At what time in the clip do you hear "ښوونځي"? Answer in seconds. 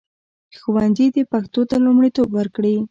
0.59-1.07